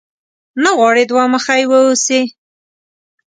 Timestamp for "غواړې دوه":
0.77-1.23